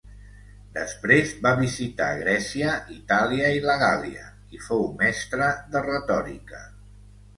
Després 0.75 1.33
va 1.43 1.51
visitar 1.59 2.07
Grècia, 2.21 2.71
Itàlia 2.95 3.51
i 3.57 3.61
la 3.69 3.77
Gàl·lia, 3.85 4.25
i 4.59 4.63
fou 4.71 4.83
mestre 5.03 5.51
de 5.77 5.87
retòrica. 5.91 6.65